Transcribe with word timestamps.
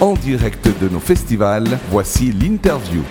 en 0.00 0.14
direct 0.14 0.68
de 0.80 0.88
nos 0.88 1.00
festivals. 1.00 1.78
Voici 1.90 2.32
l'interview. 2.32 3.02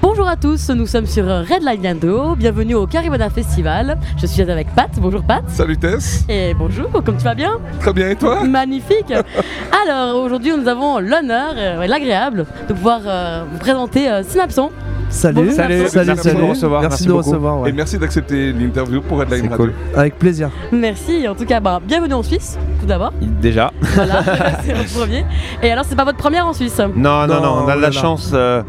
Bonjour 0.00 0.28
à 0.28 0.36
tous, 0.36 0.70
nous 0.70 0.86
sommes 0.86 1.06
sur 1.06 1.24
Red 1.24 1.62
Line 1.62 1.82
Lando. 1.82 2.36
Bienvenue 2.36 2.74
au 2.74 2.86
Caribana 2.86 3.30
Festival. 3.30 3.98
Je 4.20 4.26
suis 4.26 4.42
avec 4.42 4.68
Pat. 4.74 4.90
Bonjour 4.98 5.22
Pat. 5.22 5.42
Salut 5.48 5.76
Tess. 5.76 6.24
Et 6.28 6.54
bonjour, 6.54 6.90
comme 6.90 7.16
tu 7.16 7.24
vas 7.24 7.34
bien? 7.34 7.58
Très 7.80 7.92
bien 7.92 8.10
et 8.10 8.16
toi? 8.16 8.44
Magnifique. 8.44 9.12
Alors 9.84 10.22
aujourd'hui 10.22 10.52
nous 10.56 10.68
avons 10.68 10.98
l'honneur 10.98 11.54
euh, 11.56 11.82
et 11.82 11.88
l'agréable 11.88 12.46
de 12.68 12.74
pouvoir 12.74 13.00
euh, 13.06 13.44
vous 13.50 13.58
présenter 13.58 14.10
euh, 14.10 14.22
Synapson. 14.22 14.70
Salut, 15.10 15.50
salut, 15.52 15.74
Merci. 15.78 15.92
salut, 15.94 16.06
Merci 16.08 16.28
de 16.28 16.34
nous 16.34 16.48
recevoir, 16.48 16.80
Merci 16.82 16.90
merci 16.92 17.04
de 17.06 17.08
nous 17.10 17.16
recevoir. 17.18 17.60
ouais. 17.60 17.70
Et 17.70 17.72
merci 17.72 17.98
d'accepter 17.98 18.52
l'interview 18.52 19.00
pour 19.00 19.22
Headline 19.22 19.48
Radio. 19.48 19.56
cool. 19.56 19.72
Avec 19.96 20.18
plaisir. 20.18 20.50
Merci. 20.70 21.26
En 21.26 21.34
tout 21.34 21.46
cas, 21.46 21.60
bah, 21.60 21.80
bienvenue 21.84 22.14
en 22.14 22.22
Suisse, 22.22 22.58
tout 22.80 22.86
d'abord. 22.86 23.12
Déjà. 23.20 23.72
Voilà, 23.80 24.22
c'est 24.64 24.74
votre 24.74 24.92
premier. 24.92 25.24
Et 25.62 25.70
alors 25.70 25.84
c'est 25.88 25.96
pas 25.96 26.04
votre 26.04 26.18
première 26.18 26.46
en 26.46 26.52
Suisse? 26.52 26.78
Non, 26.94 27.26
non, 27.26 27.40
Non, 27.40 27.62
on 27.64 27.68
a 27.68 27.76
de 27.76 27.80
la 27.80 27.90
chance. 27.90 28.32
euh, 28.34 28.62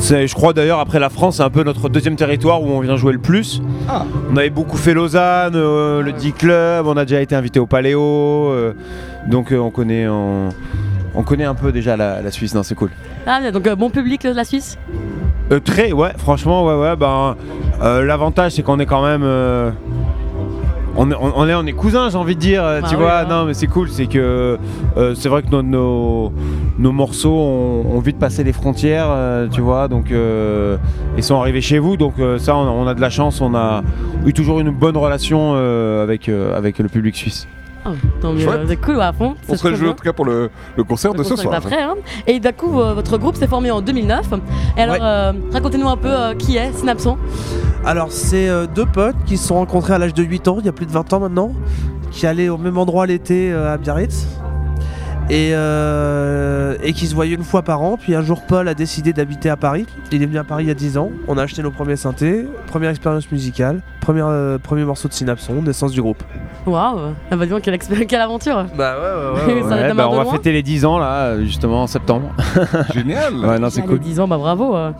je 0.00 0.34
crois 0.34 0.52
d'ailleurs, 0.54 0.80
après 0.80 0.98
la 0.98 1.10
France, 1.10 1.36
c'est 1.36 1.42
un 1.42 1.50
peu 1.50 1.62
notre 1.62 1.88
deuxième 1.90 2.16
territoire 2.16 2.62
où 2.62 2.68
on 2.70 2.80
vient 2.80 2.96
jouer 2.96 3.12
le 3.12 3.18
plus. 3.18 3.60
Ah. 3.88 4.04
On 4.32 4.36
avait 4.36 4.50
beaucoup 4.50 4.78
fait 4.78 4.94
Lausanne, 4.94 5.54
euh, 5.56 6.00
le 6.02 6.12
D-Club, 6.12 6.86
on 6.86 6.96
a 6.96 7.04
déjà 7.04 7.20
été 7.20 7.34
invité 7.34 7.60
au 7.60 7.66
Paléo. 7.66 8.00
euh, 8.50 8.72
donc 9.28 9.52
euh, 9.52 9.58
on 9.58 9.70
connaît. 9.70 10.08
On... 10.08 10.48
on 11.14 11.22
connaît 11.22 11.44
un 11.44 11.54
peu 11.54 11.70
déjà 11.70 11.96
la, 11.96 12.22
la 12.22 12.30
Suisse, 12.30 12.54
non, 12.54 12.62
c'est 12.62 12.74
cool. 12.74 12.90
Ah 13.26 13.40
bien, 13.40 13.52
donc 13.52 13.66
euh, 13.66 13.74
bon 13.76 13.90
public 13.90 14.22
la 14.24 14.44
Suisse? 14.44 14.78
Euh, 15.52 15.60
très, 15.60 15.92
ouais, 15.92 16.10
franchement, 16.18 16.64
ouais, 16.66 16.74
ouais. 16.74 16.96
Ben, 16.96 17.36
euh, 17.82 18.04
l'avantage, 18.04 18.52
c'est 18.52 18.62
qu'on 18.62 18.78
est 18.80 18.86
quand 18.86 19.02
même. 19.04 19.22
euh, 19.24 19.70
on, 20.96 21.10
est, 21.10 21.14
on, 21.20 21.46
est, 21.48 21.54
on 21.54 21.66
est 21.66 21.72
cousins, 21.72 22.08
j'ai 22.10 22.16
envie 22.16 22.34
de 22.34 22.40
dire. 22.40 22.64
euh, 22.64 22.80
Ah 22.82 22.88
tu 22.88 22.96
vois, 22.96 23.18
hein. 23.20 23.26
non, 23.28 23.44
mais 23.44 23.54
c'est 23.54 23.66
cool. 23.66 23.88
C'est 23.88 24.06
que 24.06 24.58
c'est 25.14 25.28
vrai 25.28 25.42
que 25.42 25.50
nos, 25.50 25.62
nos, 25.62 26.32
nos 26.78 26.92
morceaux 26.92 27.30
ont, 27.36 27.86
ont 27.96 28.00
vite 28.00 28.18
passé 28.18 28.42
les 28.44 28.52
frontières, 28.52 29.08
tu 29.52 29.60
vois. 29.60 29.86
Donc, 29.88 30.06
ils 31.16 31.22
sont 31.22 31.38
arrivés 31.40 31.60
chez 31.60 31.78
vous. 31.78 31.96
Donc, 31.96 32.14
ça, 32.38 32.56
on 32.56 32.66
a, 32.66 32.70
on 32.70 32.86
a 32.88 32.94
de 32.94 33.00
la 33.00 33.10
chance. 33.10 33.40
On 33.40 33.54
a 33.54 33.82
eu 34.24 34.32
toujours 34.32 34.58
une 34.58 34.70
bonne 34.70 34.96
relation 34.96 35.54
avec, 36.02 36.28
avec 36.28 36.78
le 36.78 36.88
public 36.88 37.14
suisse. 37.14 37.46
Oh, 37.88 37.92
tant 38.20 38.32
mieux, 38.32 38.40
Chouette. 38.40 38.60
c'est 38.68 38.76
cool 38.76 39.00
à 39.00 39.12
fond. 39.12 39.34
On 39.48 39.52
c'est 39.52 39.56
se 39.58 39.66
réjouit 39.66 39.88
en 39.88 39.94
tout 39.94 40.02
cas 40.04 40.12
pour 40.12 40.24
le, 40.24 40.50
le 40.76 40.84
concert 40.84 41.14
de 41.14 41.22
ce 41.22 41.36
soir. 41.36 41.52
d'après, 41.54 41.82
hein. 41.82 41.94
Et 42.26 42.40
d'un 42.40 42.52
coup, 42.52 42.80
euh, 42.80 42.94
votre 42.94 43.18
groupe 43.18 43.36
s'est 43.36 43.46
formé 43.46 43.70
en 43.70 43.80
2009. 43.80 44.26
Et 44.76 44.82
alors, 44.82 44.94
Ouais. 44.96 45.00
euh, 45.02 45.32
racontez-nous 45.52 45.88
un 45.88 45.96
peu 45.96 46.08
euh, 46.12 46.34
qui 46.34 46.56
est 46.56 46.72
Synapson. 46.72 47.16
Alors, 47.84 48.10
c'est 48.10 48.48
euh, 48.48 48.66
deux 48.66 48.86
potes 48.86 49.16
qui 49.26 49.36
se 49.36 49.46
sont 49.48 49.56
rencontrés 49.56 49.92
à 49.94 49.98
l'âge 49.98 50.14
de 50.14 50.22
8 50.22 50.48
ans, 50.48 50.56
il 50.60 50.66
y 50.66 50.68
a 50.68 50.72
plus 50.72 50.86
de 50.86 50.92
20 50.92 51.12
ans 51.12 51.20
maintenant, 51.20 51.52
qui 52.10 52.26
allaient 52.26 52.48
au 52.48 52.58
même 52.58 52.78
endroit 52.78 53.06
l'été 53.06 53.52
euh, 53.52 53.72
à 53.72 53.76
Biarritz. 53.78 54.26
Et, 55.28 55.50
euh, 55.54 56.76
et 56.82 56.92
qui 56.92 57.06
se 57.08 57.14
voyaient 57.14 57.34
une 57.34 57.42
fois 57.42 57.62
par 57.62 57.82
an. 57.82 57.96
Puis 57.96 58.14
un 58.14 58.22
jour, 58.22 58.42
Paul 58.42 58.68
a 58.68 58.74
décidé 58.74 59.12
d'habiter 59.12 59.50
à 59.50 59.56
Paris. 59.56 59.84
Il 60.12 60.22
est 60.22 60.26
venu 60.26 60.38
à 60.38 60.44
Paris 60.44 60.64
il 60.64 60.68
y 60.68 60.70
a 60.70 60.74
10 60.74 60.98
ans. 60.98 61.10
On 61.26 61.36
a 61.36 61.42
acheté 61.42 61.62
nos 61.62 61.72
premiers 61.72 61.96
synthés, 61.96 62.46
première 62.68 62.90
expérience 62.90 63.30
musicale, 63.32 63.80
premier, 64.00 64.22
euh, 64.22 64.58
premier 64.58 64.84
morceau 64.84 65.08
de 65.08 65.12
Synapson, 65.12 65.60
naissance 65.62 65.90
du 65.92 66.00
groupe. 66.00 66.22
Waouh, 66.64 66.98
ah 67.30 67.36
bah 67.36 67.44
dis 67.44 67.50
donc, 67.50 67.62
quelle, 67.62 67.78
quelle 68.06 68.20
aventure. 68.20 68.66
Bah 68.76 68.94
ouais, 68.96 69.54
ouais, 69.56 69.62
Ça 69.68 69.68
va 69.68 69.76
Ouais, 69.82 69.88
démarrer 69.88 69.94
bah, 69.94 70.02
de 70.04 70.08
on 70.08 70.16
va 70.16 70.22
loin. 70.24 70.32
fêter 70.32 70.52
les 70.52 70.62
10 70.62 70.84
ans, 70.84 70.98
là, 70.98 71.40
justement, 71.42 71.82
en 71.82 71.86
septembre. 71.86 72.30
Génial. 72.94 73.34
Ouais, 73.36 73.58
non, 73.58 73.68
c'est 73.70 73.80
Allez, 73.80 73.88
cool. 73.88 73.98
10 74.00 74.20
ans, 74.20 74.28
bah 74.28 74.38
bravo. 74.38 74.76
euh. 74.76 74.92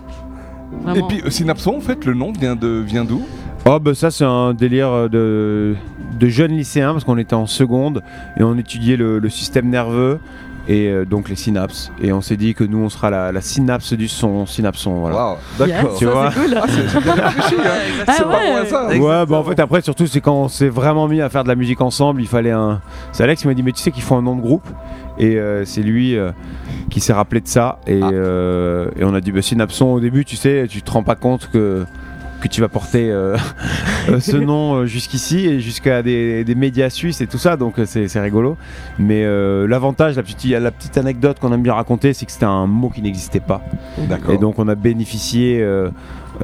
Et 0.94 1.02
puis 1.08 1.22
euh, 1.24 1.30
Synapson, 1.30 1.76
en 1.76 1.80
fait, 1.80 2.04
le 2.04 2.14
nom 2.14 2.32
vient 2.32 2.56
de 2.56 2.68
vient 2.68 3.04
d'où? 3.04 3.22
Oh 3.68 3.80
bah 3.80 3.94
ça 3.94 4.10
c'est 4.12 4.24
un 4.24 4.54
délire 4.54 4.88
euh, 4.90 5.08
de, 5.08 5.74
de 6.20 6.28
jeunes 6.28 6.52
lycéens 6.52 6.92
parce 6.92 7.02
qu'on 7.04 7.18
était 7.18 7.34
en 7.34 7.46
seconde 7.46 8.02
et 8.38 8.44
on 8.44 8.56
étudiait 8.56 8.96
le, 8.96 9.18
le 9.18 9.28
système 9.28 9.68
nerveux 9.68 10.20
et 10.68 10.88
euh, 10.88 11.04
donc 11.04 11.28
les 11.28 11.34
synapses 11.36 11.90
et 12.00 12.12
on 12.12 12.20
s'est 12.20 12.36
dit 12.36 12.54
que 12.54 12.62
nous 12.62 12.78
on 12.78 12.88
sera 12.88 13.10
la, 13.10 13.32
la 13.32 13.40
synapse 13.40 13.92
du 13.92 14.06
son, 14.06 14.46
synapson 14.46 14.94
voilà. 15.00 15.36
Yes, 15.58 15.68
d'accord. 15.68 15.96
Tu 15.98 16.04
ça, 16.04 16.10
vois. 16.12 16.30
c'est 16.30 16.40
cool. 16.40 16.54
Ah, 16.60 16.64
c'est 16.68 16.88
c'est 16.88 17.00
bien 17.02 17.14
réfléchi, 17.24 17.54
hein. 17.58 18.04
Ah 18.06 18.12
c'est 18.16 18.22
pas 18.22 18.28
ouais. 18.30 18.50
moins 18.52 18.64
ça. 18.66 18.82
Exactement. 18.84 19.06
Ouais 19.08 19.26
bah 19.26 19.36
en 19.36 19.44
fait 19.44 19.58
après 19.60 19.80
surtout 19.80 20.06
c'est 20.06 20.20
quand 20.20 20.34
on 20.42 20.48
s'est 20.48 20.68
vraiment 20.68 21.08
mis 21.08 21.20
à 21.20 21.28
faire 21.28 21.42
de 21.42 21.48
la 21.48 21.56
musique 21.56 21.80
ensemble 21.80 22.20
il 22.22 22.28
fallait 22.28 22.52
un... 22.52 22.80
C'est 23.10 23.24
Alex 23.24 23.42
qui 23.42 23.48
m'a 23.48 23.54
dit 23.54 23.64
mais 23.64 23.72
tu 23.72 23.82
sais 23.82 23.90
qu'il 23.90 24.02
faut 24.04 24.14
un 24.14 24.22
nom 24.22 24.36
de 24.36 24.42
groupe 24.42 24.66
et 25.18 25.36
euh, 25.38 25.64
c'est 25.64 25.82
lui 25.82 26.16
euh, 26.16 26.30
qui 26.88 27.00
s'est 27.00 27.12
rappelé 27.12 27.40
de 27.40 27.48
ça 27.48 27.80
et, 27.88 27.98
Ah. 28.00 28.10
euh, 28.12 28.90
et 28.96 29.02
on 29.04 29.12
a 29.14 29.20
dit 29.20 29.32
bah 29.32 29.42
synapson 29.42 29.86
au 29.86 29.98
début 30.00 30.24
tu 30.24 30.36
sais 30.36 30.66
tu 30.68 30.82
te 30.82 30.90
rends 30.92 31.02
pas 31.02 31.16
compte 31.16 31.48
que 31.52 31.84
que 32.48 32.54
tu 32.54 32.60
vas 32.60 32.68
porter 32.68 33.10
euh, 33.10 33.36
euh, 34.08 34.20
ce 34.20 34.36
nom 34.36 34.74
euh, 34.74 34.86
jusqu'ici 34.86 35.46
et 35.46 35.60
jusqu'à 35.60 36.02
des, 36.02 36.44
des 36.44 36.54
médias 36.54 36.90
suisses 36.90 37.20
et 37.20 37.26
tout 37.26 37.38
ça, 37.38 37.56
donc 37.56 37.74
c'est 37.84 38.20
rigolo. 38.20 38.56
Mais 38.98 39.24
l'avantage, 39.66 40.16
la 40.16 40.22
petite, 40.22 40.50
la 40.50 40.70
petite 40.70 40.96
anecdote 40.98 41.38
qu'on 41.38 41.52
aime 41.52 41.62
bien 41.62 41.74
raconter, 41.74 42.12
c'est 42.12 42.26
que 42.26 42.32
c'était 42.32 42.44
un 42.44 42.66
mot 42.66 42.90
qui 42.90 43.02
n'existait 43.02 43.40
pas. 43.40 43.62
Et 44.30 44.38
donc 44.38 44.58
on 44.58 44.68
a 44.68 44.74
bénéficié 44.74 45.64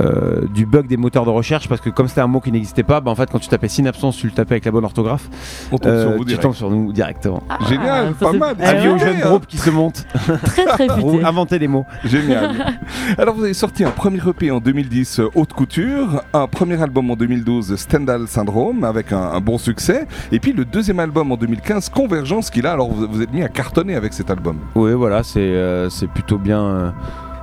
euh, 0.00 0.03
euh, 0.03 0.47
du 0.53 0.66
bug 0.66 0.86
des 0.86 0.97
moteurs 0.97 1.25
de 1.25 1.30
recherche 1.30 1.69
parce 1.69 1.80
que 1.80 1.91
comme 1.91 2.08
c'était 2.08 2.20
un 2.20 2.26
mot 2.26 2.41
qui 2.41 2.50
n'existait 2.53 2.82
pas, 2.82 3.00
bah, 3.00 3.10
en 3.10 3.14
fait 3.14 3.30
quand 3.30 3.38
tu 3.38 3.48
tapais 3.48 3.69
synapson, 3.69 4.10
tu 4.10 4.26
le 4.26 4.32
tapais 4.32 4.54
avec 4.54 4.64
la 4.64 4.70
bonne 4.70 4.84
orthographe, 4.84 5.28
on 5.70 5.78
tombe 5.78 5.92
euh, 5.92 6.03
sur 6.03 6.12
vous 6.12 6.19
tu 6.20 6.25
direct. 6.26 6.42
tombes 6.42 6.54
sur 6.54 6.70
nous 6.70 6.92
directement. 6.92 7.42
Ah, 7.48 7.58
Génial, 7.69 8.14
ça, 8.19 8.26
pas 8.26 8.32
mal. 8.32 8.56
Avis 8.60 8.88
aux 8.88 8.98
jeunes 8.98 9.20
groupes 9.20 9.47
qui 9.47 9.58
se 9.58 9.70
montent 9.70 10.06
Très 10.44 10.64
très 10.64 10.86
pour 10.98 11.12
futé. 11.12 11.25
inventer 11.25 11.58
des 11.58 11.69
mots. 11.69 11.86
Génial. 12.04 12.50
Alors 13.19 13.34
vous 13.34 13.44
avez 13.44 13.54
sorti 13.54 13.84
un 13.84 13.91
premier 13.91 14.20
EP 14.26 14.50
en 14.50 14.60
2010, 14.60 15.20
euh, 15.20 15.28
Haute 15.34 15.52
Couture, 15.52 16.22
un 16.32 16.47
premier 16.47 16.81
album 16.82 17.10
en 17.10 17.16
2012, 17.16 17.76
Stendhal 17.76 18.28
Syndrome, 18.28 18.84
avec 18.84 19.12
un, 19.12 19.20
un 19.22 19.41
bon 19.41 19.58
succès, 19.58 20.06
et 20.31 20.38
puis 20.41 20.52
le 20.52 20.64
deuxième 20.64 21.00
album 21.00 21.32
en 21.32 21.36
2015, 21.36 21.88
Convergence, 21.91 22.50
qui 22.50 22.62
là, 22.62 22.72
alors 22.72 22.91
vous, 22.91 23.06
vous 23.10 23.22
êtes 23.22 23.32
mis 23.32 23.42
à 23.42 23.48
cartonner 23.48 23.94
avec 23.94 24.12
cet 24.12 24.31
album. 24.31 24.56
Oui, 24.75 24.92
voilà, 24.92 25.22
c'est 25.22 25.41
euh, 25.41 25.88
c'est 25.91 26.08
plutôt 26.08 26.38
bien. 26.38 26.94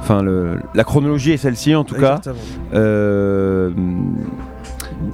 Enfin, 0.02 0.22
le, 0.24 0.60
la 0.74 0.84
chronologie 0.84 1.32
est 1.32 1.38
celle-ci 1.38 1.76
en 1.76 1.84
tout 1.84 1.96
cas. 1.96 2.18
Exactement. 2.18 2.36
Euh, 2.74 3.72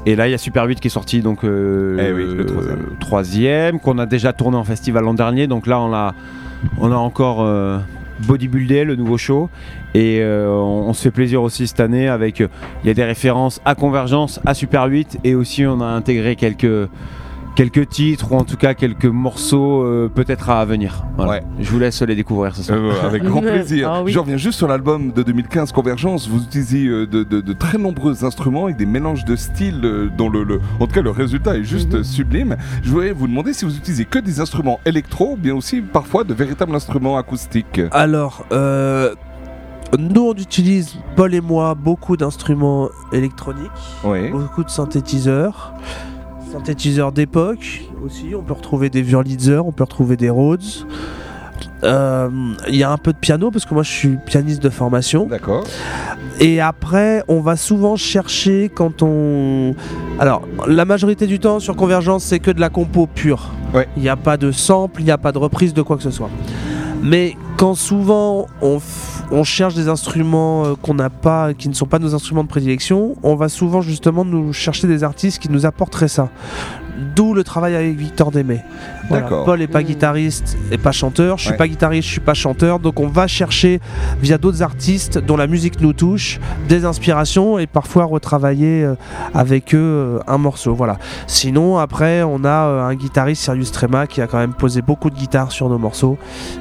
et 0.06 0.16
là, 0.16 0.28
il 0.28 0.31
y 0.31 0.34
a 0.34 0.38
Super 0.38 0.66
8 0.66 0.79
qui 0.79 0.88
est 0.88 0.91
sorti, 0.91 1.22
donc 1.22 1.44
euh, 1.44 1.97
Eh 2.00 2.12
oui, 2.13 2.25
le 2.35 2.46
troisième. 2.46 2.79
troisième, 3.00 3.79
qu'on 3.79 3.97
a 4.00 4.06
déjà 4.06 4.34
tourné 4.34 4.57
en 4.57 4.63
festival 4.63 5.03
l'an 5.03 5.13
dernier. 5.13 5.47
Donc 5.47 5.68
là, 5.68 5.79
on 5.79 5.94
a, 5.94 6.13
on 6.79 6.91
a 6.91 6.95
encore 6.95 7.41
euh, 7.41 7.78
bodybuildé 8.28 8.84
le 8.84 8.95
nouveau 8.95 9.18
show. 9.18 9.50
Et 9.94 10.19
euh, 10.22 10.50
on, 10.50 10.90
on 10.90 10.94
se 10.94 11.01
fait 11.03 11.12
plaisir 11.12 11.41
aussi 11.41 11.68
cette 11.68 11.79
année 11.79 12.07
avec. 12.07 12.41
euh, 12.41 12.47
Il 12.84 12.88
y 12.88 12.90
a 12.90 12.94
des 12.94 13.03
références 13.03 13.62
à 13.66 13.75
Convergence, 13.75 14.40
à 14.45 14.53
Super 14.53 14.85
8, 14.85 15.19
et 15.24 15.35
aussi 15.35 15.66
on 15.66 15.81
a 15.81 15.85
intégré 15.88 16.35
quelques. 16.35 16.90
Quelques 17.56 17.88
titres 17.88 18.34
ou 18.34 18.36
en 18.36 18.44
tout 18.44 18.58
cas 18.58 18.74
quelques 18.74 19.06
morceaux 19.06 19.82
euh, 19.84 20.10
peut-être 20.14 20.50
à 20.50 20.66
venir. 20.66 21.06
Voilà. 21.16 21.32
Ouais. 21.32 21.44
Je 21.62 21.72
vous 21.72 21.80
laisse 21.80 22.02
les 22.02 22.14
découvrir 22.16 22.54
ce 22.54 22.64
soir. 22.64 22.78
Euh, 22.78 22.92
avec 23.08 23.24
grand 23.30 23.40
plaisir. 23.40 23.90
Ah 23.90 24.04
oui. 24.04 24.12
Je 24.12 24.20
reviens 24.20 24.36
juste 24.36 24.58
sur 24.58 24.68
l'album 24.68 25.14
de 25.14 25.24
2015, 25.24 25.72
Convergence. 25.72 26.28
Vous 26.28 26.44
utilisez 26.44 26.86
euh, 26.86 27.08
de, 27.08 27.24
de- 27.24 27.40
de 27.40 27.54
très 27.54 27.78
nombreux 27.78 28.26
instruments 28.26 28.66
avec 28.66 28.76
des 28.76 28.86
mélanges 28.86 29.24
de 29.24 29.38
styles 29.38 29.80
euh, 29.86 30.10
dont 30.18 30.28
le, 30.30 30.44
le- 30.44 30.60
en 30.82 30.86
tout 30.88 30.94
cas 30.94 31.02
le 31.02 31.12
résultat 31.12 31.56
est 31.56 31.64
juste 31.64 31.94
Mhm. 31.94 32.04
sublime. 32.04 32.58
Je 32.84 32.90
voulais 32.92 33.14
vous 33.14 33.28
demander 33.28 33.54
si 33.54 33.64
vous 33.64 33.78
utilisez 33.78 34.04
que 34.04 34.20
des 34.20 34.42
instruments 34.42 34.82
électro 34.86 35.32
ou 35.34 35.38
bien 35.38 35.56
aussi 35.56 35.80
parfois 35.82 36.26
de 36.26 36.34
véritables 36.34 36.76
instruments 36.76 37.16
acoustiques. 37.18 37.80
Alors, 37.92 38.46
euh, 38.52 39.16
nous 39.98 40.22
on 40.28 40.34
utilise, 40.34 40.96
Paul 41.16 41.34
et 41.34 41.40
moi, 41.42 41.74
beaucoup 41.74 42.18
d'instruments 42.18 42.90
électroniques, 43.14 43.72
Oui. 44.04 44.30
beaucoup 44.30 44.66
de 44.66 44.70
synthétiseurs. 44.70 45.74
Synthétiseurs 46.56 47.12
d'époque 47.12 47.82
aussi, 48.02 48.34
on 48.34 48.42
peut 48.42 48.54
retrouver 48.54 48.90
des 48.90 49.02
Wurlitzer, 49.02 49.60
on 49.60 49.74
peut 49.74 49.84
retrouver 49.84 50.16
des 50.16 50.30
Rhodes. 50.30 50.64
Euh, 51.84 52.30
Il 52.70 52.76
y 52.78 52.84
a 52.84 52.92
un 52.92 52.98
peu 52.98 53.12
de 53.12 53.18
piano 53.18 53.52
parce 53.52 53.66
que 53.66 53.74
moi 53.74 53.84
je 53.84 53.92
suis 53.92 54.18
pianiste 54.26 54.64
de 54.64 54.70
formation. 54.70 55.26
D'accord. 55.26 55.66
Et 56.40 56.62
après, 56.62 57.24
on 57.28 57.42
va 57.42 57.58
souvent 57.58 57.98
chercher 57.98 58.72
quand 58.74 59.04
on. 59.04 59.76
Alors, 60.18 60.48
la 60.66 60.86
majorité 60.86 61.28
du 61.28 61.40
temps 61.40 61.60
sur 61.60 61.75
Convergence, 61.75 62.24
c'est 62.24 62.40
que 62.40 62.52
de 62.52 62.62
la 62.62 62.69
compo 62.69 63.06
pure. 63.06 63.51
Ouais. 63.74 63.90
Il 63.98 64.04
n'y 64.04 64.10
a 64.10 64.16
pas 64.16 64.38
de 64.38 64.51
sample, 64.54 65.01
il 65.01 65.06
n'y 65.06 65.12
a 65.12 65.18
pas 65.18 65.34
de 65.34 65.38
reprise 65.38 65.74
de 65.74 65.81
quoi 65.81 65.98
que 65.98 66.04
ce 66.04 66.12
soit. 66.12 66.30
Mais 67.04 67.36
quand 67.58 67.75
souvent 67.75 68.48
on, 68.62 68.80
on 69.31 69.44
cherche 69.44 69.74
des 69.74 69.88
instruments 69.88 70.66
euh, 70.66 70.75
qu'on 70.75 70.94
n'a 70.94 71.10
pas, 71.10 71.54
qui 71.54 71.69
ne 71.69 71.74
sont 71.74 71.86
pas 71.86 72.00
nos 72.00 72.13
instruments 72.16 72.44
de 72.44 72.50
prédilection, 72.50 73.16
on 73.24 73.36
va 73.36 73.50
souvent 73.50 73.81
justement 73.81 74.25
nous 74.25 74.54
chercher 74.54 74.88
des 74.88 75.04
artistes 75.04 75.39
qui 75.39 75.50
nous 75.50 75.66
apporteraient 75.66 76.07
ça. 76.07 76.30
D'où 77.15 77.33
le 77.33 77.44
travail 77.44 77.75
avec 77.75 77.97
Victor 77.97 78.31
Démé. 78.31 78.63
Voilà. 79.09 79.27
Paul 79.27 79.62
est 79.62 79.68
pas 79.68 79.81
Mm. 79.81 79.86
guitariste 79.86 80.57
et 80.71 80.77
pas 80.77 80.92
chanteur. 80.92 81.38
Je 81.38 81.44
suis 81.44 81.51
Ouais. 81.51 81.57
pas 81.57 81.68
guitariste, 81.68 82.07
je 82.07 82.12
suis 82.13 82.21
pas 82.21 82.33
chanteur. 82.33 82.80
Donc 82.80 83.00
on 83.00 83.07
va 83.07 83.27
chercher 83.27 83.80
via 84.21 84.38
d'autres 84.38 84.63
artistes 84.63 85.18
dont 85.19 85.38
la 85.38 85.47
musique 85.47 85.80
nous 85.81 85.94
touche 85.94 86.39
des 86.68 86.86
inspirations 86.86 87.59
et 87.59 87.68
parfois 87.68 88.06
retravailler 88.06 88.83
euh, 88.83 88.95
avec 89.33 89.75
eux 89.75 89.77
euh, 89.77 90.19
un 90.27 90.38
morceau. 90.38 90.74
Voilà. 90.74 90.97
Sinon 91.27 91.77
après 91.77 92.24
on 92.24 92.44
a 92.45 92.50
euh, 92.50 92.83
un 92.88 92.95
guitariste 92.95 93.44
Sirius 93.44 93.71
Trema 93.71 94.07
qui 94.07 94.21
a 94.21 94.27
quand 94.27 94.38
même 94.39 94.53
posé 94.53 94.81
beaucoup 94.81 95.09
de 95.09 95.15
guitare 95.15 95.51
sur 95.51 95.69
nos 95.69 95.77
morceaux. 95.77 96.18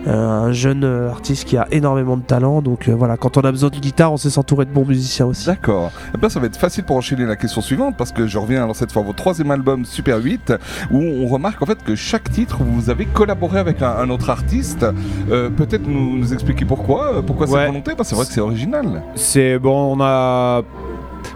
Euh, 0.07 0.13
un 0.29 0.53
jeune 0.53 0.85
euh, 0.85 1.11
artiste 1.11 1.45
qui 1.47 1.57
a 1.57 1.67
énormément 1.71 2.17
de 2.17 2.23
talent. 2.23 2.61
Donc 2.61 2.89
euh, 2.89 2.95
voilà, 2.95 3.17
quand 3.17 3.37
on 3.37 3.41
a 3.43 3.51
besoin 3.51 3.71
de 3.71 3.77
guitare, 3.79 4.13
on 4.13 4.17
sait 4.17 4.31
s'entourer 4.31 4.65
de 4.67 4.71
bons 4.71 4.85
musiciens 4.85 5.27
aussi. 5.27 5.47
D'accord. 5.47 5.91
Eh 6.15 6.19
ben, 6.19 6.29
ça 6.29 6.41
va 6.41 6.47
être 6.47 6.57
facile 6.57 6.85
pour 6.85 6.97
enchaîner 6.97 7.25
la 7.25 7.37
question 7.37 7.61
suivante 7.61 7.95
parce 7.97 8.13
que 8.13 8.27
je 8.27 8.39
reviens 8.39 8.63
alors 8.65 8.77
cette 8.77 8.93
fois 8.93 9.03
à 9.03 9.05
votre 9.07 9.19
troisième 9.19 9.51
album 9.51 9.85
Super 9.85 10.19
8 10.25 10.53
où 10.91 10.99
on 11.03 11.27
remarque 11.27 11.63
en 11.63 11.67
fait 11.67 11.83
que 11.85 11.95
chaque 11.95 12.31
titre 12.31 12.59
vous 12.61 12.91
avez 12.91 13.05
collaboré 13.07 13.59
avec 13.59 13.83
un, 13.83 13.91
un 13.97 14.11
autre 14.11 14.31
artiste. 14.31 14.85
Euh, 15.31 15.51
Peut-être 15.51 15.87
nous, 15.87 16.17
nous 16.19 16.33
expliquer 16.33 16.65
pourquoi, 16.65 17.17
euh, 17.17 17.23
pourquoi 17.23 17.47
cette 17.47 17.67
volonté? 17.67 17.93
Parce 17.97 18.09
que 18.09 18.15
c'est 18.15 18.17
vrai 18.17 18.27
que 18.27 18.33
c'est 18.33 18.41
original. 18.41 19.03
C'est 19.15 19.59
bon, 19.59 19.95
on 19.97 20.01
a. 20.01 20.63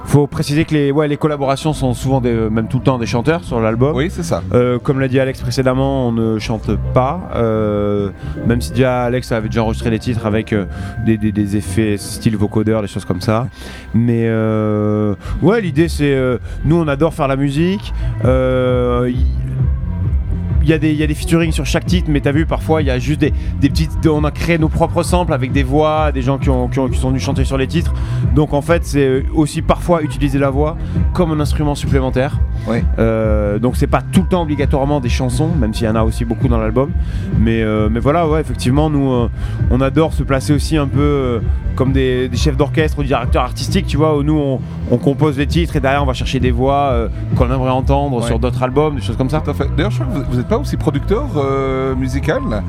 Faut 0.04 0.26
préciser 0.26 0.64
que 0.64 0.74
les, 0.74 0.90
ouais, 0.90 1.06
les 1.08 1.16
collaborations 1.16 1.72
sont 1.72 1.92
souvent 1.94 2.20
des, 2.20 2.32
même 2.32 2.68
tout 2.68 2.78
le 2.78 2.84
temps 2.84 2.98
des 2.98 3.06
chanteurs 3.06 3.44
sur 3.44 3.60
l'album. 3.60 3.94
Oui, 3.94 4.08
c'est 4.10 4.22
ça. 4.22 4.42
Euh, 4.54 4.78
comme 4.78 5.00
l'a 5.00 5.08
dit 5.08 5.20
Alex 5.20 5.40
précédemment, 5.40 6.08
on 6.08 6.12
ne 6.12 6.38
chante 6.38 6.70
pas, 6.94 7.20
euh, 7.36 8.10
même 8.46 8.60
si 8.60 8.70
déjà 8.70 9.02
Alex 9.04 9.30
avait 9.32 9.48
déjà 9.48 9.62
enregistré 9.62 9.90
des 9.90 9.98
titres 9.98 10.24
avec 10.26 10.52
euh, 10.52 10.64
des, 11.04 11.16
des- 11.18 11.32
des 11.32 11.56
effets 11.56 11.96
style 11.98 12.36
vocodeur, 12.36 12.80
des 12.82 12.88
choses 12.88 13.04
comme 13.04 13.20
ça. 13.20 13.48
Mais 13.94 14.24
euh, 14.26 15.14
ouais, 15.42 15.60
l'idée 15.60 15.88
c'est, 15.88 16.12
euh, 16.14 16.38
nous 16.64 16.76
on 16.76 16.88
adore 16.88 17.12
faire 17.14 17.28
la 17.28 17.36
musique. 17.36 17.92
euh, 18.24 19.10
y- 19.14 19.26
il 20.68 20.72
y, 20.72 20.74
a 20.74 20.78
des, 20.78 20.92
y 20.92 21.02
a 21.02 21.06
des 21.06 21.14
featuring 21.14 21.50
sur 21.50 21.64
chaque 21.64 21.86
titre, 21.86 22.08
mais 22.10 22.20
t'as 22.20 22.30
vu, 22.30 22.44
parfois 22.44 22.82
il 22.82 22.88
y 22.88 22.90
a 22.90 22.98
juste 22.98 23.20
des, 23.20 23.32
des 23.58 23.70
petites. 23.70 24.06
On 24.06 24.22
a 24.24 24.30
créé 24.30 24.58
nos 24.58 24.68
propres 24.68 25.02
samples 25.02 25.32
avec 25.32 25.50
des 25.50 25.62
voix, 25.62 26.12
des 26.12 26.20
gens 26.20 26.36
qui, 26.36 26.50
ont, 26.50 26.68
qui, 26.68 26.78
ont- 26.78 26.88
qui 26.88 26.98
sont 26.98 27.08
venus 27.08 27.22
chanter 27.22 27.44
sur 27.46 27.56
les 27.56 27.66
titres. 27.66 27.94
Donc 28.34 28.52
en 28.52 28.60
fait, 28.60 28.84
c'est 28.84 29.24
aussi 29.34 29.62
parfois 29.62 30.02
utiliser 30.02 30.38
la 30.38 30.50
voix 30.50 30.76
comme 31.14 31.32
un 31.32 31.40
instrument 31.40 31.74
supplémentaire. 31.74 32.38
Ouais. 32.66 32.84
Euh, 32.98 33.58
donc 33.58 33.76
c'est 33.76 33.86
pas 33.86 34.02
tout 34.02 34.20
le 34.20 34.28
temps 34.28 34.42
obligatoirement 34.42 35.00
des 35.00 35.08
chansons, 35.08 35.48
même 35.58 35.72
s'il 35.72 35.86
y 35.86 35.88
en 35.88 35.94
a 35.96 36.02
aussi 36.02 36.26
beaucoup 36.26 36.48
dans 36.48 36.58
l'album. 36.58 36.90
Mais, 37.38 37.62
euh, 37.62 37.88
mais 37.90 38.00
voilà, 38.00 38.28
ouais, 38.28 38.40
effectivement, 38.42 38.90
nous 38.90 39.10
euh, 39.10 39.30
on 39.70 39.80
adore 39.80 40.12
se 40.12 40.22
placer 40.22 40.52
aussi 40.52 40.76
un 40.76 40.86
peu 40.86 41.00
euh, 41.00 41.40
comme 41.76 41.92
des, 41.92 42.28
des 42.28 42.36
chefs 42.36 42.58
d'orchestre 42.58 42.98
ou 42.98 43.04
directeurs 43.04 43.44
artistiques, 43.44 43.86
tu 43.86 43.96
vois, 43.96 44.18
où 44.18 44.22
nous 44.22 44.36
on, 44.38 44.60
on 44.90 44.98
compose 44.98 45.38
les 45.38 45.46
titres 45.46 45.76
et 45.76 45.80
derrière 45.80 46.02
on 46.02 46.06
va 46.06 46.12
chercher 46.12 46.40
des 46.40 46.50
voix 46.50 46.90
euh, 46.92 47.08
qu'on 47.36 47.46
aimerait 47.46 47.70
entendre 47.70 48.18
Ouais. 48.18 48.26
sur 48.26 48.38
d'autres 48.40 48.62
albums, 48.62 48.96
des 48.96 49.00
choses 49.00 49.16
comme 49.16 49.30
ça. 49.30 49.40
D'ailleurs, 49.76 49.90
je 49.92 50.02
crois 50.02 50.20
que 50.22 50.30
vous 50.30 50.36
n'êtes 50.36 50.48
pas 50.48 50.57
aussi 50.58 50.76
producteur 50.76 51.26
euh, 51.36 51.94
musical 51.94 52.62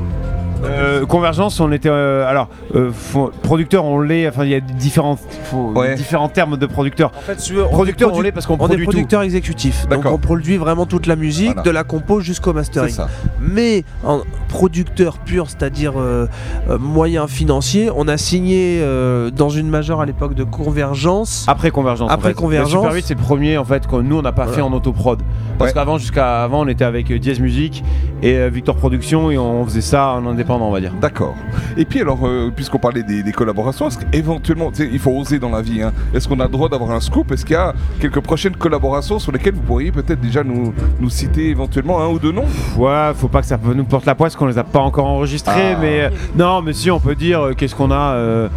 Euh, 0.63 1.05
Convergence, 1.05 1.59
on 1.59 1.71
était. 1.71 1.89
euh, 1.89 2.27
alors, 2.27 2.49
euh, 2.75 2.91
faut- 2.93 3.31
producteur, 3.43 3.85
on 3.85 3.99
l'est. 4.01 4.27
Enfin, 4.27 4.43
il 4.43 4.49
y 4.51 4.55
a 4.55 4.59
différents, 4.59 5.15
faut- 5.15 5.71
Ouais. 5.75 5.95
différents 5.95 6.27
termes 6.29 6.57
de 6.57 6.65
producteur. 6.65 7.11
En 7.17 7.21
fait, 7.21 7.39
si 7.39 7.47
tu 7.49 7.53
veux, 7.53 7.63
on 7.63 7.67
est 7.67 7.71
Producteur, 7.71 8.13
on 8.13 8.21
l'est 8.21 8.31
parce 8.31 8.45
qu'on 8.45 8.57
on 8.59 8.67
est 8.67 8.75
tout. 8.77 8.83
producteur 8.83 9.21
exécutif, 9.21 9.83
donc 9.83 9.99
D'accord. 9.99 10.13
on 10.13 10.17
produit 10.17 10.57
vraiment 10.57 10.85
toute 10.85 11.05
la 11.07 11.15
musique, 11.15 11.47
Voilà. 11.53 11.61
de 11.63 11.69
la 11.71 11.83
compo 11.83 12.19
jusqu'au 12.19 12.51
C'est 12.51 12.55
mastering. 12.55 12.93
ça. 12.93 13.07
Mais 13.39 13.83
en 14.03 14.21
producteur 14.49 15.17
pur, 15.19 15.45
c'est-à-dire 15.49 15.93
euh, 15.97 16.27
euh, 16.69 16.77
moyen 16.77 17.27
financier, 17.27 17.89
on 17.95 18.07
a 18.07 18.17
signé 18.17 18.79
euh, 18.81 19.29
dans 19.31 19.49
une 19.49 19.69
majeure 19.69 20.01
à 20.01 20.05
l'époque 20.05 20.33
de 20.35 20.43
Convergence. 20.43 21.45
Après 21.47 21.71
Convergence. 21.71 22.09
en 22.09 22.13
Après 22.13 22.29
fait. 22.29 22.35
Convergence. 22.35 22.73
Le 22.73 22.79
Super 22.79 22.93
8, 22.93 23.05
c'est 23.05 23.13
le 23.15 23.19
premier 23.21 23.57
en 23.57 23.65
fait 23.65 23.87
que 23.87 23.95
nous 23.95 24.17
on 24.17 24.21
n'a 24.21 24.31
pas 24.31 24.43
Voilà. 24.43 24.57
fait 24.57 24.61
en 24.61 24.73
autoprod. 24.73 25.19
Parce 25.57 25.71
Ouais. 25.71 25.73
qu'avant, 25.73 25.97
jusqu'à 25.97 26.43
avant, 26.43 26.61
on 26.61 26.67
était 26.67 26.85
avec 26.85 27.11
euh, 27.11 27.19
Diez 27.19 27.39
Music 27.39 27.83
et 28.21 28.35
euh, 28.35 28.49
Victor 28.49 28.75
Production 28.75 29.29
et 29.31 29.37
on 29.37 29.63
faisait 29.65 29.81
ça 29.81 30.09
en 30.13 30.25
indépendant, 30.49 30.69
on 30.69 30.71
va 30.71 30.79
dire. 30.79 30.93
D'accord. 30.99 31.35
Et 31.77 31.85
puis 31.85 32.01
alors, 32.01 32.19
euh, 32.25 32.51
puisqu'on 32.55 32.79
parlait 32.79 33.03
des, 33.03 33.23
des 33.23 33.31
collaborations, 33.31 33.87
est-ce 33.87 33.97
qu'éventuellement, 33.99 34.71
tu 34.71 34.83
sais, 34.83 34.89
il 34.91 34.99
faut 34.99 35.11
oser 35.11 35.39
dans 35.39 35.49
la 35.49 35.61
vie, 35.61 35.81
hein, 35.81 35.91
est-ce 36.13 36.27
qu'on 36.27 36.39
a 36.39 36.45
le 36.45 36.49
droit 36.51 36.69
d'avoir 36.69 36.91
un 36.91 36.99
scoop? 36.99 37.31
Est-ce 37.31 37.45
qu'il 37.45 37.53
y 37.53 37.57
a 37.57 37.73
quelques 37.99 38.19
prochaines 38.19 38.55
collaborations 38.55 39.19
sur 39.19 39.31
lesquelles 39.31 39.53
vous 39.55 39.61
pourriez 39.61 39.91
peut-être 39.91 40.19
déjà 40.21 40.43
nous, 40.43 40.73
nous 40.99 41.09
citer 41.09 41.49
éventuellement 41.49 42.01
un 42.01 42.07
ou 42.07 42.19
deux 42.19 42.31
noms? 42.31 42.45
Ouais, 42.77 43.11
faut 43.15 43.27
pas 43.27 43.41
que 43.41 43.47
ça 43.47 43.57
nous 43.75 43.83
porte 43.85 44.05
la 44.05 44.15
poisse 44.15 44.35
qu'on 44.35 44.47
les 44.47 44.57
a 44.57 44.63
pas 44.63 44.79
encore 44.79 45.05
enregistrés, 45.05 45.73
Ah. 45.73 45.77
mais 45.79 46.01
euh, 46.01 46.09
non, 46.35 46.61
mais 46.61 46.73
si 46.73 46.89
on 46.91 46.99
peut 46.99 47.15
dire 47.15 47.41
euh, 47.41 47.53
qu'est-ce 47.53 47.75
qu'on 47.75 47.91
a. 47.91 48.13
euh, 48.15 48.49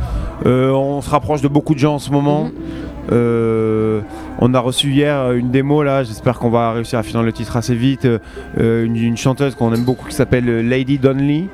euh, 0.47 0.71
on 0.73 1.01
se 1.03 1.09
rapproche 1.11 1.41
de 1.41 1.47
beaucoup 1.49 1.75
de 1.75 1.79
gens 1.79 1.95
en 1.95 1.99
ce 2.01 2.11
moment. 2.11 2.45
Mhm. 2.45 2.51
Euh, 2.51 2.92
on 3.11 4.55
a 4.55 4.61
reçu 4.61 4.91
hier 4.91 5.17
euh, 5.19 5.35
une 5.37 5.51
démo 5.51 5.83
là, 5.83 6.03
j'espère 6.05 6.39
qu'on 6.39 6.51
va 6.51 6.73
réussir 6.73 6.99
à 6.99 7.03
finir 7.03 7.23
le 7.23 7.33
titre 7.33 7.57
assez 7.57 7.75
vite. 7.75 8.05
euh, 8.05 8.19
euh, 8.59 8.85
une, 8.85 9.17
chanteuse 9.17 9.55
qu'on 9.55 9.73
aime 9.75 9.85
beaucoup 9.85 10.09
qui 10.09 10.15
s'appelle 10.15 10.49
euh, 10.49 10.63
Lady 10.63 10.99
Donnelly. 10.99 11.49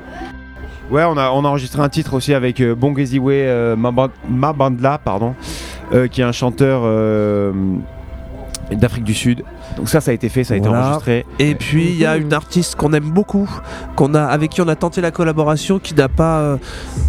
Ouais, 0.91 1.03
on 1.03 1.17
a, 1.17 1.29
enregistré 1.29 1.81
un 1.81 1.89
titre 1.89 2.15
aussi 2.15 2.33
avec 2.33 2.61
euh, 2.61 2.73
Bongeziwe 2.73 3.29
euh, 3.29 3.75
Maba- 3.75 4.09
Mabandla, 4.27 4.97
pardon, 4.97 5.35
euh, 5.93 6.07
qui 6.07 6.21
est 6.21 6.23
un 6.23 6.31
chanteur 6.31 6.81
euh, 6.83 7.51
d'Afrique 8.71 9.03
du 9.03 9.13
Sud. 9.13 9.43
Donc 9.77 9.89
ça, 9.89 10.01
ça 10.01 10.11
a 10.11 10.13
été 10.13 10.29
fait, 10.29 10.43
ça 10.43 10.53
a 10.53 10.57
été 10.57 10.67
enregistré. 10.67 11.25
Et 11.39 11.55
puis 11.55 11.87
il 11.89 11.97
y 11.97 12.05
a 12.05 12.17
une 12.17 12.33
artiste 12.33 12.75
qu'on 12.75 12.93
aime 12.93 13.09
beaucoup, 13.09 13.49
qu'on 13.95 14.13
a, 14.13 14.23
avec 14.23 14.51
qui 14.51 14.61
on 14.61 14.67
a 14.67 14.75
tenté 14.75 15.01
la 15.01 15.11
collaboration, 15.11 15.79
qui 15.79 15.93
n'a 15.95 16.07
pas 16.09 16.39
euh, 16.39 16.57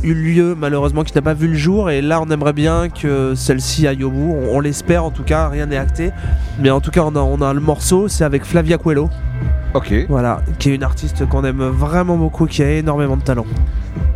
eu 0.02 0.14
lieu 0.14 0.54
malheureusement, 0.58 1.04
qui 1.04 1.14
n'a 1.14 1.22
pas 1.22 1.34
vu 1.34 1.48
le 1.48 1.54
jour. 1.54 1.90
Et 1.90 2.02
là, 2.02 2.20
on 2.20 2.30
aimerait 2.30 2.52
bien 2.52 2.88
que 2.88 3.34
celle-ci 3.34 3.86
aille 3.86 4.04
au 4.04 4.10
bout. 4.10 4.34
On, 4.50 4.56
on 4.56 4.60
l'espère 4.60 5.04
en 5.04 5.10
tout 5.10 5.24
cas, 5.24 5.48
rien 5.48 5.66
n'est 5.66 5.76
acté. 5.76 6.10
Mais 6.58 6.70
en 6.70 6.80
tout 6.80 6.90
cas, 6.90 7.02
on 7.02 7.14
a, 7.16 7.20
on 7.20 7.40
a 7.42 7.52
le 7.52 7.60
morceau, 7.60 8.08
c'est 8.08 8.24
avec 8.24 8.44
Flavia 8.44 8.78
Coelho, 8.78 9.08
Ok. 9.74 9.92
voilà, 10.08 10.42
qui 10.58 10.70
est 10.70 10.74
une 10.74 10.82
artiste 10.82 11.26
qu'on 11.28 11.44
aime 11.44 11.62
vraiment 11.62 12.16
beaucoup, 12.16 12.46
qui 12.46 12.62
a 12.62 12.70
énormément 12.70 13.16
de 13.16 13.22
talent. 13.22 13.46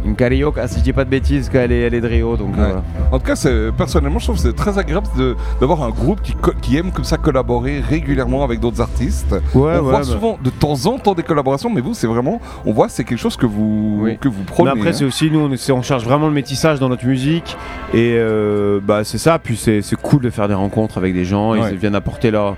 Une 0.04 0.16
carioca, 0.16 0.68
si 0.68 0.80
je 0.80 0.84
dis 0.84 0.92
pas 0.92 1.04
de 1.04 1.10
bêtises, 1.10 1.48
qu'elle 1.48 1.72
est, 1.72 1.80
elle 1.80 1.94
est 1.94 2.00
de 2.00 2.06
Rio. 2.06 2.36
Donc, 2.36 2.56
Ouais. 2.56 2.62
euh, 2.64 2.74
En 3.10 3.18
tout 3.18 3.24
cas, 3.24 3.34
personnellement, 3.76 4.18
je 4.18 4.24
trouve 4.26 4.36
que 4.36 4.42
c'est 4.42 4.54
très 4.54 4.76
agréable 4.78 5.06
de- 5.16 5.34
d'avoir 5.60 5.82
un 5.82 5.88
groupe 5.90 6.20
qui, 6.22 6.34
qui 6.60 6.76
aime 6.76 6.92
comme 6.92 7.04
ça 7.04 7.16
collaborer 7.16 7.80
régulièrement 7.80 8.44
avec 8.44 8.60
d'autres 8.60 8.80
artistes. 8.82 9.32
Ouais, 9.32 9.40
on 9.54 9.60
ouais, 9.62 9.78
voit 9.80 9.92
bah. 9.98 10.02
souvent 10.04 10.38
de 10.42 10.50
temps 10.50 10.86
en 10.86 10.98
temps 10.98 11.14
des 11.14 11.22
collaborations, 11.22 11.70
mais 11.70 11.80
vous, 11.80 11.94
c'est 11.94 12.06
vraiment, 12.06 12.40
on 12.66 12.72
voit, 12.72 12.88
c'est 12.90 13.04
quelque 13.04 13.18
chose 13.18 13.36
que 13.36 13.46
vous, 13.46 14.00
Oui. 14.02 14.18
que 14.18 14.28
vous 14.28 14.40
Mais 14.40 14.44
prenez. 14.46 14.70
après, 14.70 14.92
c'est 14.92 15.04
aussi, 15.06 15.30
nous, 15.30 15.40
on, 15.40 15.72
on 15.74 15.82
cherche 15.82 16.04
vraiment 16.04 16.26
le 16.26 16.32
métissage 16.34 16.78
dans 16.80 16.88
notre 16.90 17.06
musique. 17.06 17.56
Et 17.94 18.14
euh, 18.18 18.80
bah, 18.82 19.04
c'est 19.04 19.18
ça. 19.18 19.38
Puis 19.38 19.56
c'est 19.56 19.80
c'est 19.80 19.96
cool 19.96 20.20
de 20.22 20.30
faire 20.30 20.48
des 20.48 20.54
rencontres 20.54 20.98
avec 20.98 21.14
des 21.14 21.24
gens. 21.24 21.52
Ouais. 21.52 21.60
Ils 21.72 21.78
viennent 21.78 21.94
apporter 21.94 22.30
leur, 22.30 22.56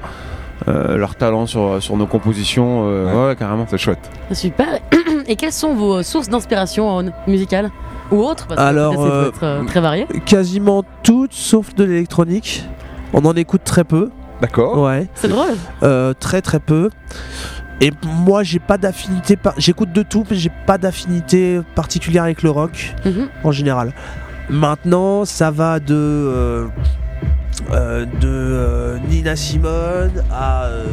euh, 0.69 0.97
leur 0.97 1.15
talent 1.15 1.47
sur, 1.47 1.81
sur 1.83 1.97
nos 1.97 2.07
compositions. 2.07 2.85
euh, 2.87 3.07
Ouais. 3.23 3.29
ouais. 3.29 3.37
carrément. 3.37 3.67
c'est 3.69 3.79
chouette. 3.79 4.11
Super. 4.33 4.81
Et 5.29 5.37
quelles 5.37 5.53
sont 5.53 5.75
vos 5.75 6.03
sources 6.03 6.29
d'inspiration 6.29 7.01
euh, 7.01 7.03
musicale 7.27 7.71
ou 8.11 8.19
autres 8.23 8.47
Parce 8.47 8.61
que 8.61 8.65
Alors, 8.67 8.93
ça 8.93 8.99
peut 8.99 9.05
euh, 9.13 9.29
être 9.29 9.43
euh, 9.45 9.65
très 9.65 9.81
varié. 9.81 10.07
Quasiment 10.25 10.85
toutes, 11.03 11.33
sauf 11.33 11.75
de 11.75 11.85
l'électronique. 11.85 12.65
On 13.13 13.25
en 13.25 13.35
écoute 13.35 13.63
très 13.65 13.85
peu, 13.85 14.11
D'accord. 14.41 14.79
ouais, 14.83 15.09
C'est 15.15 15.29
drôle. 15.29 15.55
euh, 15.83 16.13
très 16.19 16.43
très 16.43 16.61
peu. 16.61 16.91
Et 17.81 17.91
moi, 18.05 18.43
j'ai 18.43 18.59
pas 18.59 18.79
d'affinité. 18.79 19.37
par- 19.37 19.55
J'écoute 19.59 19.93
de 19.93 20.03
tout, 20.03 20.25
mais 20.31 20.37
j'ai 20.37 20.51
pas 20.67 20.79
d'affinité 20.79 21.61
particulière 21.75 22.23
avec 22.25 22.43
le 22.43 22.51
rock. 22.51 22.95
Mhm. 23.05 23.29
en 23.45 23.51
général. 23.53 23.93
Maintenant, 24.49 25.25
ça 25.25 25.51
va 25.51 25.81
de 25.81 25.95
euh, 25.95 26.67
euh, 27.73 28.05
de 28.05 28.29
euh, 28.29 28.99
Nina 29.09 29.35
Simone 29.35 30.23
à 30.31 30.65
euh, 30.67 30.85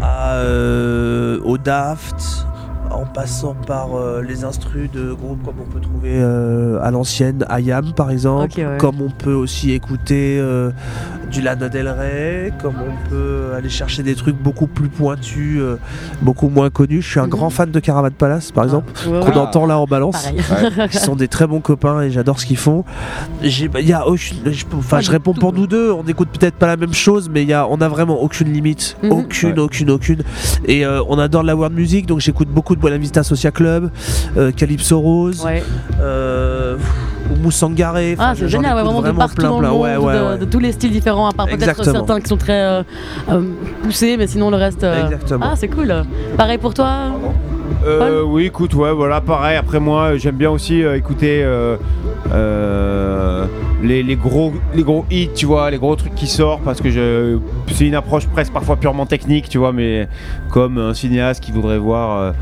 à 0.00 0.34
euh, 0.34 1.40
au 1.44 1.58
Daft 1.58 2.46
en 2.94 3.04
passant 3.04 3.54
par 3.54 3.94
euh, 3.94 4.22
les 4.22 4.44
instrus 4.44 4.90
de 4.90 5.12
groupes 5.12 5.42
comme 5.44 5.56
on 5.60 5.70
peut 5.70 5.80
trouver 5.80 6.12
euh, 6.14 6.80
à 6.82 6.90
l'ancienne 6.90 7.44
IAM 7.50 7.92
par 7.94 8.10
exemple 8.10 8.58
ouais. 8.58 8.78
comme 8.78 9.00
on 9.00 9.10
peut 9.10 9.34
aussi 9.34 9.72
écouter 9.72 10.38
euh, 10.38 10.70
du 11.32 11.40
Lana 11.40 11.68
Del 11.68 11.88
Rey 11.88 12.52
comme 12.60 12.74
on 12.80 13.08
peut 13.08 13.52
aller 13.56 13.68
chercher 13.70 14.02
des 14.02 14.14
trucs 14.14 14.36
beaucoup 14.36 14.66
plus 14.66 14.88
pointus 14.88 15.58
euh, 15.60 15.78
beaucoup 16.20 16.48
moins 16.50 16.68
connus 16.70 17.00
je 17.02 17.08
suis 17.10 17.20
un 17.20 17.24
Mhm. 17.24 17.30
grand 17.30 17.50
fan 17.50 17.70
de 17.70 17.80
Caravan 17.80 18.10
Palace 18.10 18.52
par 18.52 18.64
exemple 18.64 18.92
Ouais, 19.08 19.20
qu'on 19.20 19.26
ouais. 19.30 19.36
entend 19.38 19.64
là 19.66 19.78
en 19.78 19.86
balance 19.86 20.28
qui 20.90 20.96
sont 20.98 21.16
des 21.16 21.28
très 21.28 21.46
bons 21.46 21.60
copains 21.60 22.02
et 22.02 22.10
j'adore 22.10 22.38
ce 22.38 22.46
qu'ils 22.46 22.56
font. 22.58 22.84
J'ai, 23.42 23.70
il 23.80 23.88
y 23.88 23.92
a 23.92 24.06
aucune- 24.06 24.36
je, 24.52 24.64
enfin, 24.76 24.98
Ah, 24.98 25.00
je 25.00 25.06
du 25.06 25.12
réponds 25.12 25.32
tout. 25.32 25.40
pour 25.40 25.52
nous 25.52 25.66
deux. 25.66 25.90
On 25.90 26.04
n'écoute 26.04 26.28
peut-être 26.38 26.56
pas 26.56 26.66
la 26.66 26.76
même 26.76 26.92
chose, 26.92 27.28
mais 27.32 27.42
il 27.42 27.48
y 27.48 27.52
a, 27.54 27.66
on 27.66 27.80
a 27.80 27.88
vraiment 27.88 28.20
aucune 28.22 28.52
limite, 28.52 28.96
Mhm. 29.02 29.12
aucune, 29.12 29.52
Ouais. 29.54 29.58
aucune, 29.60 29.90
aucune. 29.90 30.22
Et 30.66 30.84
euh, 30.84 31.00
on 31.08 31.18
adore 31.18 31.42
la 31.42 31.56
world 31.56 31.74
music, 31.74 32.06
donc 32.06 32.20
j'écoute 32.20 32.48
beaucoup 32.48 32.76
de 32.76 32.80
Buena 32.80 32.98
Vista 32.98 33.22
Social 33.22 33.52
Club, 33.52 33.90
euh, 34.36 34.52
Calypso 34.52 35.00
Rose, 35.00 35.42
Ouais. 35.44 35.62
euh, 36.00 36.76
ou 37.32 37.42
Moussangaré. 37.42 38.16
Ah, 38.18 38.34
c'est 38.36 38.48
génial, 38.48 38.76
ouais, 38.76 38.82
vraiment 38.82 39.02
de 39.02 39.10
partout 39.12 39.36
plein, 39.36 39.48
dans 39.50 39.58
plein. 39.58 39.68
le 39.68 39.74
monde, 39.74 39.82
Ouais, 39.82 39.96
ouais, 39.96 40.18
de, 40.18 40.22
ouais. 40.32 40.38
de 40.38 40.44
tous 40.44 40.58
les 40.58 40.72
styles 40.72 40.92
différents, 40.92 41.28
à 41.28 41.32
part 41.32 41.46
peut-être 41.46 41.84
certains 41.84 42.20
qui 42.20 42.28
sont 42.28 42.36
très 42.36 42.60
euh, 42.62 42.82
euh, 43.30 43.42
poussés, 43.82 44.16
mais 44.16 44.26
sinon 44.26 44.50
le 44.50 44.56
reste. 44.56 44.84
euh, 44.84 45.04
Exactement. 45.06 45.46
Ah, 45.50 45.54
c'est 45.56 45.68
cool. 45.68 45.92
Pareil 46.36 46.58
pour 46.58 46.74
toi 46.74 46.88
Euh, 47.86 48.22
oui, 48.22 48.44
écoute, 48.46 48.74
ouais, 48.74 48.92
voilà, 48.92 49.20
pareil. 49.20 49.56
Après 49.56 49.80
moi, 49.80 50.16
j'aime 50.16 50.36
bien 50.36 50.50
aussi 50.50 50.84
euh, 50.84 50.96
écouter 50.96 51.42
euh, 51.42 51.76
euh, 52.32 53.46
les, 53.82 54.02
les 54.02 54.16
gros, 54.16 54.52
les 54.74 54.82
gros 54.82 55.04
hits, 55.10 55.30
tu 55.34 55.46
vois, 55.46 55.70
les 55.70 55.78
gros 55.78 55.96
trucs 55.96 56.14
qui 56.14 56.26
sortent, 56.26 56.62
parce 56.62 56.80
que 56.80 56.90
je, 56.90 57.38
c'est 57.72 57.86
une 57.86 57.94
approche 57.94 58.26
presque 58.28 58.52
parfois 58.52 58.76
purement 58.76 59.06
technique, 59.06 59.48
tu 59.48 59.58
vois, 59.58 59.72
mais 59.72 60.08
comme 60.50 60.78
un 60.78 60.94
cinéaste 60.94 61.42
qui 61.42 61.50
voudrait 61.52 61.78
voir 61.78 62.18
euh, 62.18 62.32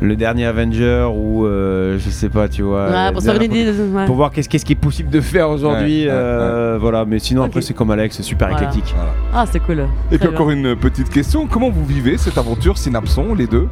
le 0.00 0.14
dernier 0.16 0.44
Avenger 0.46 1.08
ou 1.14 1.46
euh, 1.46 1.98
je 1.98 2.10
sais 2.10 2.28
pas, 2.28 2.48
tu 2.48 2.62
vois. 2.62 2.86
Ouais, 2.86 2.92
la 2.92 3.12
pour 3.12 3.42
idée. 3.42 3.70
ouais. 3.70 4.04
pour 4.06 4.16
voir 4.16 4.30
qu'est-ce, 4.30 4.48
qu'est-ce 4.48 4.64
qui 4.64 4.72
est 4.72 4.76
possible 4.76 5.08
de 5.10 5.20
faire 5.20 5.48
aujourd'hui, 5.50 6.02
Ouais, 6.04 6.08
ouais, 6.10 6.12
euh, 6.14 6.78
voilà. 6.80 7.04
Mais 7.06 7.18
sinon 7.18 7.42
Ok. 7.42 7.48
après 7.48 7.62
c'est 7.62 7.74
comme 7.74 7.90
Alex, 7.90 8.16
c'est 8.16 8.22
super 8.22 8.48
Voilà. 8.48 8.62
éclectique. 8.66 8.92
Voilà. 8.94 9.10
Ah, 9.34 9.44
c'est 9.50 9.60
cool. 9.60 9.86
Et 10.10 10.18
Très 10.18 10.26
puis 10.26 10.34
encore 10.36 10.50
une 10.50 10.76
petite 10.76 11.08
question, 11.10 11.46
comment 11.46 11.70
vous 11.70 11.84
vivez 11.86 12.18
cette 12.18 12.36
aventure 12.38 12.76
Synapson, 12.78 13.34
les 13.34 13.46
deux? 13.46 13.68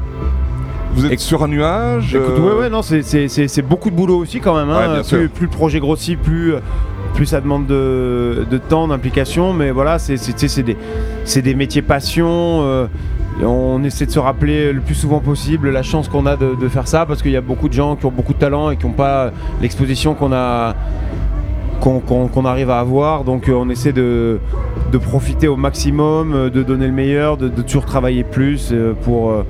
Vous 0.94 1.06
êtes 1.06 1.18
sur 1.20 1.42
un 1.42 1.48
nuage 1.48 2.14
Écoute, 2.14 2.30
euh, 2.38 2.40
ouais, 2.54 2.58
ouais, 2.60 2.70
non, 2.70 2.80
c'est, 2.80 3.02
c'est, 3.02 3.26
c'est, 3.28 3.48
c'est 3.48 3.62
beaucoup 3.62 3.90
de 3.90 3.96
boulot 3.96 4.16
aussi 4.18 4.38
quand 4.40 4.54
même. 4.54 4.70
hein. 4.70 5.02
Plus, 5.34 5.42
le 5.46 5.48
projet 5.48 5.80
grossit, 5.80 6.16
plus, 6.18 6.54
plus 7.14 7.26
ça 7.26 7.40
demande 7.40 7.66
de, 7.66 8.46
de 8.48 8.58
temps, 8.58 8.86
d'implication. 8.86 9.52
Mais 9.52 9.72
voilà, 9.72 9.98
c'est, 9.98 10.16
des, 10.62 10.76
c'est 11.24 11.42
des 11.42 11.54
métiers 11.56 11.82
passion. 11.82 12.88
On 13.42 13.82
essaie 13.82 14.06
de 14.06 14.10
se 14.10 14.18
rappeler 14.18 14.72
le 14.72 14.80
plus 14.80 14.94
souvent 14.94 15.20
possible 15.20 15.70
la 15.70 15.82
chance 15.82 16.08
qu'on 16.08 16.26
a 16.26 16.36
de 16.36 16.68
faire 16.68 16.86
ça 16.86 17.04
parce 17.06 17.22
qu'il 17.22 17.32
y 17.32 17.36
a 17.36 17.40
beaucoup 17.40 17.68
de 17.68 17.74
gens 17.74 17.96
qui 17.96 18.06
ont 18.06 18.12
beaucoup 18.12 18.32
de 18.32 18.38
talent 18.38 18.70
et 18.70 18.76
qui 18.76 18.86
n'ont 18.86 18.92
pas 18.92 19.32
l'exposition 19.60 20.14
qu'on 20.14 20.32
a. 20.32 20.74
Qu'on, 21.80 22.44
arrive 22.46 22.70
à 22.70 22.78
avoir, 22.80 23.24
donc 23.24 23.48
euh, 23.48 23.52
on 23.52 23.68
essaie 23.68 23.92
de, 23.92 24.38
de 24.90 24.98
profiter 24.98 25.48
au 25.48 25.56
maximum, 25.56 26.32
euh, 26.34 26.48
de 26.50 26.62
donner 26.62 26.86
le 26.86 26.92
meilleur, 26.94 27.36
de, 27.36 27.48
de 27.48 27.60
toujours 27.62 27.84
travailler 27.84 28.24
plus 28.24 28.70
euh, 28.72 28.94
pour, 29.02 29.30
euh, 29.30 29.44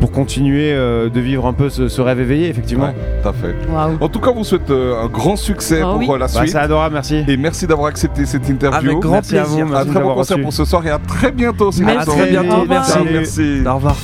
pour 0.00 0.10
continuer 0.10 0.72
euh, 0.72 1.08
de 1.08 1.20
vivre 1.20 1.46
un 1.46 1.52
peu 1.52 1.68
ce, 1.68 1.86
ce 1.88 2.00
rêve 2.00 2.20
éveillé, 2.20 2.48
effectivement. 2.48 2.86
Ouais, 2.86 2.94
tout 3.22 3.28
à 3.28 3.32
fait. 3.32 3.54
En 4.00 4.08
tout 4.08 4.18
cas, 4.18 4.30
on 4.30 4.38
vous 4.38 4.44
souhaite 4.44 4.68
euh, 4.70 5.00
un 5.00 5.06
grand 5.06 5.36
succès 5.36 5.80
Ah 5.80 5.90
pour 5.92 5.98
oui. 5.98 6.06
la 6.08 6.18
Bah, 6.18 6.28
suite. 6.28 6.48
c'est 6.48 6.58
adorable, 6.58 6.94
merci. 6.94 7.22
Et 7.28 7.36
merci 7.36 7.66
d'avoir 7.68 7.86
accepté 7.88 8.26
cette 8.26 8.48
interview. 8.48 8.90
Avec 8.90 8.98
grand 9.00 9.12
Merci 9.12 9.38
à 9.38 9.44
vous, 9.44 9.56
plaisir. 9.56 9.66
merci 9.72 9.88
Un 9.88 9.92
très 9.92 10.02
bon 10.02 10.14
concert 10.14 10.36
reçu. 10.38 10.42
pour 10.44 10.52
ce 10.52 10.64
soir 10.64 10.86
et 10.86 10.90
à 10.90 10.98
très 10.98 11.30
bientôt. 11.30 11.70
Synapson. 11.70 12.00
À 12.10 12.14
très 12.16 12.30
bientôt, 12.30 12.64
merci. 12.68 12.98
Merci. 13.12 13.62
Au 13.66 13.74
revoir. 13.76 13.96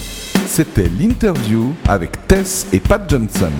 C'était 0.47 0.88
l'interview 1.00 1.73
avec 1.88 2.12
Tess 2.29 2.67
et 2.73 2.79
Pat 2.79 3.02
Johnson. 3.09 3.50